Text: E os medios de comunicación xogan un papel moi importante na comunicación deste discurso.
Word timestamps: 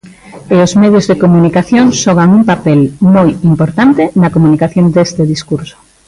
E 0.53 0.57
os 0.65 0.73
medios 0.81 1.05
de 1.09 1.19
comunicación 1.23 1.85
xogan 2.01 2.29
un 2.37 2.43
papel 2.51 2.79
moi 3.15 3.29
importante 3.51 4.03
na 4.21 4.33
comunicación 4.35 4.85
deste 4.95 5.21
discurso. 5.33 5.75